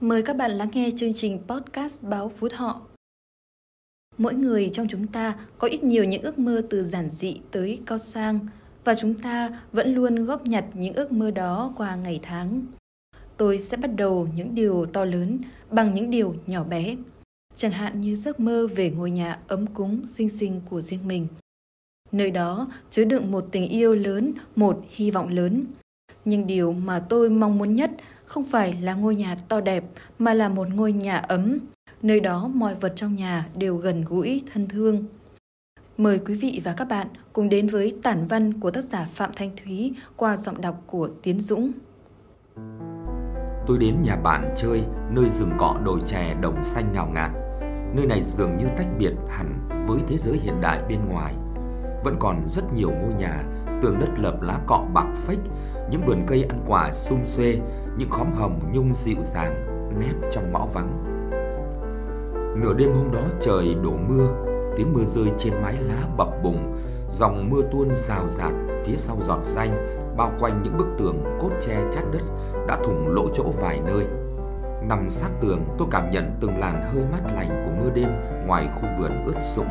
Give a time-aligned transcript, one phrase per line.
[0.00, 2.80] Mời các bạn lắng nghe chương trình podcast Báo Phú Thọ.
[4.18, 7.80] Mỗi người trong chúng ta có ít nhiều những ước mơ từ giản dị tới
[7.86, 8.38] cao sang
[8.84, 12.66] và chúng ta vẫn luôn góp nhặt những ước mơ đó qua ngày tháng.
[13.36, 15.38] Tôi sẽ bắt đầu những điều to lớn
[15.70, 16.96] bằng những điều nhỏ bé,
[17.54, 21.26] chẳng hạn như giấc mơ về ngôi nhà ấm cúng xinh xinh của riêng mình.
[22.12, 25.64] Nơi đó chứa đựng một tình yêu lớn, một hy vọng lớn.
[26.24, 27.90] Nhưng điều mà tôi mong muốn nhất
[28.30, 29.84] không phải là ngôi nhà to đẹp
[30.18, 31.58] mà là một ngôi nhà ấm,
[32.02, 35.04] nơi đó mọi vật trong nhà đều gần gũi, thân thương.
[35.96, 39.30] Mời quý vị và các bạn cùng đến với tản văn của tác giả Phạm
[39.36, 41.72] Thanh Thúy qua giọng đọc của Tiến Dũng.
[43.66, 47.30] Tôi đến nhà bạn chơi, nơi rừng cọ đồi chè đồng xanh ngào ngạt.
[47.96, 51.34] Nơi này dường như tách biệt hẳn với thế giới hiện đại bên ngoài.
[52.04, 53.44] Vẫn còn rất nhiều ngôi nhà,
[53.82, 55.38] tường đất lợp lá cọ bạc phách,
[55.90, 57.58] những vườn cây ăn quả sum xuê,
[57.98, 59.64] những khóm hồng nhung dịu dàng
[60.00, 61.04] nép trong ngõ vắng.
[62.62, 64.28] Nửa đêm hôm đó trời đổ mưa,
[64.76, 66.76] tiếng mưa rơi trên mái lá bập bùng,
[67.08, 68.52] dòng mưa tuôn rào rạt
[68.84, 72.22] phía sau giọt xanh bao quanh những bức tường cốt tre chát đất
[72.68, 74.06] đã thủng lỗ chỗ vài nơi.
[74.88, 78.08] Nằm sát tường, tôi cảm nhận từng làn hơi mát lành của mưa đêm
[78.46, 79.68] ngoài khu vườn ướt sũng.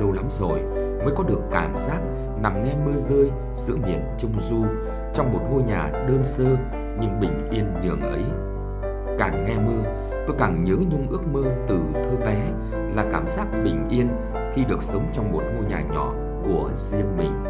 [0.00, 0.58] Lâu lắm rồi
[1.04, 2.00] mới có được cảm giác
[2.42, 4.64] nằm nghe mưa rơi giữa miền Trung Du
[5.14, 6.44] trong một ngôi nhà đơn sơ
[7.00, 8.24] nhưng bình yên nhường ấy.
[9.18, 9.82] Càng nghe mưa,
[10.26, 12.38] tôi càng nhớ nhung ước mơ từ thơ bé
[12.94, 14.08] là cảm giác bình yên
[14.52, 17.44] khi được sống trong một ngôi nhà nhỏ của riêng mình.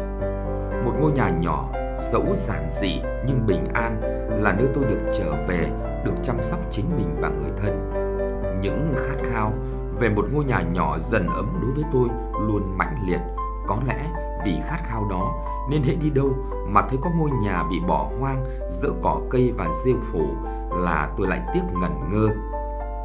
[0.85, 4.01] Một ngôi nhà nhỏ dẫu giản dị nhưng bình an
[4.43, 5.69] là nơi tôi được trở về,
[6.05, 7.91] được chăm sóc chính mình và người thân.
[8.61, 9.53] Những khát khao
[9.99, 12.07] về một ngôi nhà nhỏ dần ấm đối với tôi
[12.47, 13.19] luôn mãnh liệt.
[13.67, 14.09] Có lẽ
[14.45, 15.33] vì khát khao đó
[15.69, 16.29] nên hễ đi đâu
[16.67, 20.35] mà thấy có ngôi nhà bị bỏ hoang giữa cỏ cây và rêu phủ
[20.71, 22.27] là tôi lại tiếc ngẩn ngơ.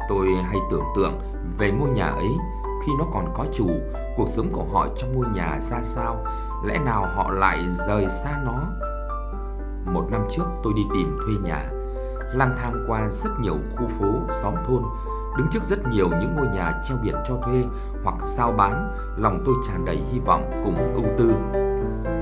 [0.09, 1.19] Tôi hay tưởng tượng
[1.57, 2.29] về ngôi nhà ấy
[2.85, 3.67] khi nó còn có chủ,
[4.17, 6.25] cuộc sống của họ trong ngôi nhà ra sao,
[6.65, 8.59] lẽ nào họ lại rời xa nó?
[9.85, 11.69] Một năm trước tôi đi tìm thuê nhà,
[12.33, 14.05] lang thang qua rất nhiều khu phố,
[14.41, 14.83] xóm thôn,
[15.37, 17.63] đứng trước rất nhiều những ngôi nhà treo biển cho thuê
[18.03, 21.33] hoặc giao bán, lòng tôi tràn đầy hy vọng cùng ưu tư.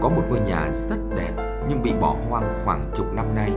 [0.02, 1.32] Có một ngôi nhà rất đẹp
[1.70, 3.52] nhưng bị bỏ hoang khoảng chục năm nay.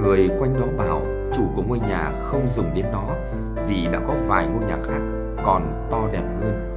[0.00, 3.14] Người quanh đó bảo chủ của ngôi nhà không dùng đến nó
[3.68, 5.00] vì đã có vài ngôi nhà khác
[5.44, 6.72] còn to đẹp hơn.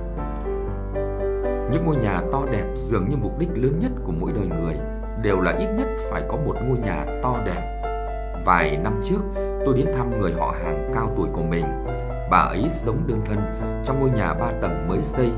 [1.72, 4.76] Những ngôi nhà to đẹp dường như mục đích lớn nhất của mỗi đời người
[5.24, 7.82] đều là ít nhất phải có một ngôi nhà to đẹp.
[8.46, 9.22] Vài năm trước,
[9.66, 11.66] tôi đến thăm người họ hàng cao tuổi của mình.
[12.31, 13.40] Bà ấy sống đơn thân
[13.84, 15.30] trong ngôi nhà ba tầng mới xây.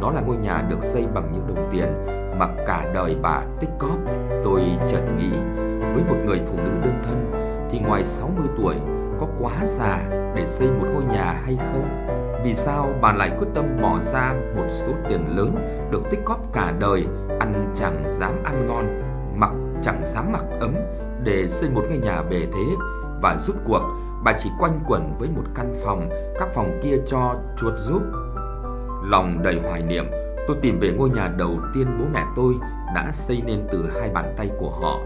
[0.00, 1.88] Đó là ngôi nhà được xây bằng những đồng tiền
[2.38, 3.98] mà cả đời bà tích cóp.
[4.42, 5.30] Tôi chợt nghĩ,
[5.94, 7.30] với một người phụ nữ đơn thân
[7.70, 8.74] thì ngoài 60 tuổi
[9.20, 10.00] có quá già
[10.34, 12.06] để xây một ngôi nhà hay không?
[12.44, 15.54] Vì sao bà lại quyết tâm bỏ ra một số tiền lớn
[15.90, 17.06] được tích cóp cả đời,
[17.40, 19.00] ăn chẳng dám ăn ngon,
[19.36, 19.52] mặc
[19.82, 20.74] chẳng dám mặc ấm
[21.24, 22.64] để xây một ngôi nhà bề thế
[23.24, 23.82] và rút cuộc
[24.24, 26.08] bà chỉ quanh quẩn với một căn phòng,
[26.38, 28.02] các phòng kia cho chuột giúp.
[29.04, 30.04] Lòng đầy hoài niệm,
[30.46, 32.54] tôi tìm về ngôi nhà đầu tiên bố mẹ tôi
[32.94, 34.98] đã xây nên từ hai bàn tay của họ.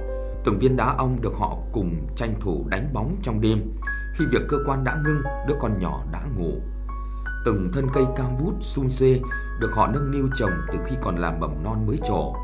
[0.45, 3.73] Từng viên đá ong được họ cùng tranh thủ đánh bóng trong đêm.
[4.15, 6.53] Khi việc cơ quan đã ngưng, đứa con nhỏ đã ngủ.
[7.45, 9.21] Từng thân cây cao vút sum xê
[9.61, 12.35] được họ nâng niu trồng từ khi còn là mầm non mới trổ.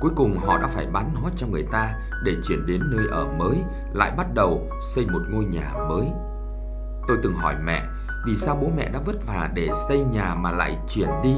[0.00, 3.26] Cuối cùng họ đã phải bán nó cho người ta để chuyển đến nơi ở
[3.38, 3.56] mới,
[3.94, 6.06] lại bắt đầu xây một ngôi nhà mới.
[7.08, 7.82] Tôi từng hỏi mẹ
[8.26, 11.36] vì sao bố mẹ đã vất vả để xây nhà mà lại chuyển đi.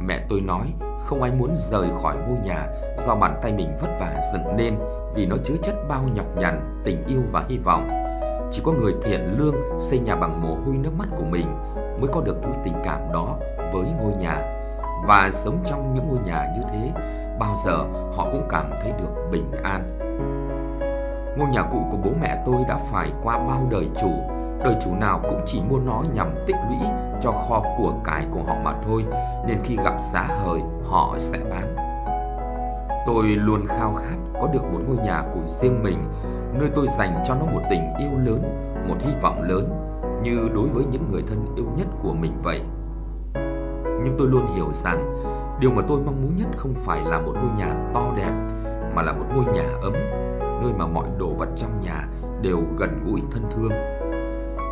[0.00, 2.66] Mẹ tôi nói không ai muốn rời khỏi ngôi nhà
[2.98, 4.74] do bàn tay mình vất vả dựng nên
[5.14, 7.88] vì nó chứa chất bao nhọc nhằn, tình yêu và hy vọng.
[8.50, 11.46] Chỉ có người thiện lương xây nhà bằng mồ hôi nước mắt của mình
[12.00, 13.36] mới có được thứ tình cảm đó
[13.72, 14.57] với ngôi nhà.
[15.06, 16.92] Và sống trong những ngôi nhà như thế,
[17.38, 17.76] bao giờ
[18.16, 19.98] họ cũng cảm thấy được bình an.
[21.38, 24.10] Ngôi nhà cũ của bố mẹ tôi đã phải qua bao đời chủ,
[24.64, 26.88] đời chủ nào cũng chỉ mua nó nhằm tích lũy
[27.20, 29.04] cho kho của cải của họ mà thôi,
[29.46, 31.76] nên khi gặp giá hời, họ sẽ bán.
[33.06, 36.04] Tôi luôn khao khát có được một ngôi nhà của riêng mình,
[36.52, 38.42] nơi tôi dành cho nó một tình yêu lớn,
[38.88, 39.70] một hy vọng lớn,
[40.22, 42.60] như đối với những người thân yêu nhất của mình vậy.
[44.04, 45.14] Nhưng tôi luôn hiểu rằng
[45.60, 48.32] điều mà tôi mong muốn nhất không phải là một ngôi nhà to đẹp
[48.94, 49.92] mà là một ngôi nhà ấm,
[50.62, 52.08] nơi mà mọi đồ vật trong nhà
[52.42, 53.72] đều gần gũi thân thương.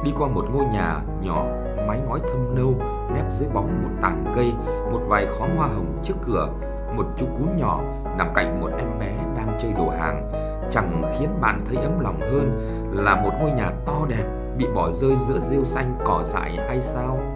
[0.05, 1.47] Đi qua một ngôi nhà nhỏ,
[1.89, 2.75] mái ngói thâm nâu,
[3.15, 4.53] nép dưới bóng một tàng cây,
[4.93, 6.49] một vài khóm hoa hồng trước cửa,
[6.97, 7.81] một chú cún nhỏ
[8.19, 10.31] nằm cạnh một em bé đang chơi đồ hàng,
[10.71, 12.61] chẳng khiến bạn thấy ấm lòng hơn
[12.93, 14.25] là một ngôi nhà to đẹp
[14.59, 17.36] bị bỏ rơi giữa rêu xanh cỏ dại hay sao?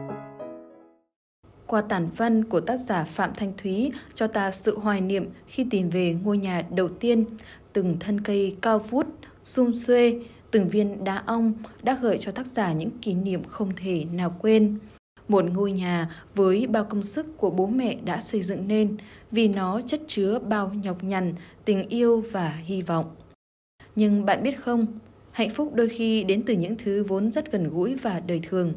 [1.70, 5.66] Qua tản văn của tác giả Phạm Thanh Thúy cho ta sự hoài niệm khi
[5.70, 7.24] tìm về ngôi nhà đầu tiên,
[7.72, 9.06] từng thân cây cao vút,
[9.42, 10.20] sum xuê,
[10.50, 14.34] từng viên đá ong đã gợi cho tác giả những kỷ niệm không thể nào
[14.40, 14.78] quên.
[15.28, 18.96] Một ngôi nhà với bao công sức của bố mẹ đã xây dựng nên
[19.30, 21.34] vì nó chất chứa bao nhọc nhằn,
[21.64, 23.06] tình yêu và hy vọng.
[23.96, 24.86] Nhưng bạn biết không,
[25.30, 28.72] hạnh phúc đôi khi đến từ những thứ vốn rất gần gũi và đời thường.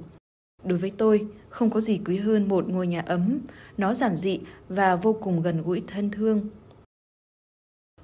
[0.64, 3.40] Đối với tôi, không có gì quý hơn một ngôi nhà ấm,
[3.78, 4.40] nó giản dị
[4.70, 6.50] và vô cùng gần gũi thân thương.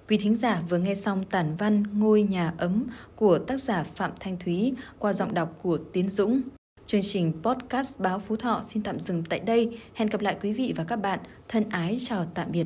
[0.07, 2.85] Quý thính giả vừa nghe xong tản văn Ngôi nhà ấm
[3.15, 6.41] của tác giả Phạm Thanh Thúy qua giọng đọc của Tiến Dũng.
[6.85, 9.79] Chương trình podcast Báo Phú Thọ xin tạm dừng tại đây.
[9.94, 11.19] Hẹn gặp lại quý vị và các bạn.
[11.47, 12.65] Thân ái chào tạm biệt.